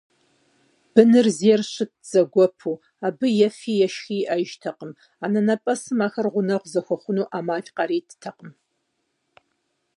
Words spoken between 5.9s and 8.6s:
ахэр гъунэгъу зэхуэхъуну Ӏэмал къаритыртэкъым.